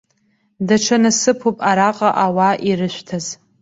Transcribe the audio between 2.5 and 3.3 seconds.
ирышәҭаз.